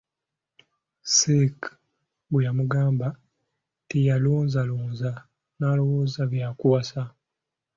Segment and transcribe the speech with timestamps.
[1.15, 1.63] Sheikh
[2.29, 3.07] bwe yamugamba,
[3.89, 5.11] teyalonzalonza,
[5.57, 7.01] n'alowooza bya kuwasa.